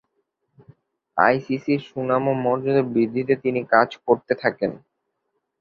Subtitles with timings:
[1.17, 4.71] আইসিসি’র সুনাম ও মর্যাদা বৃদ্ধিতে তিনি কাজ করতে থাকেন।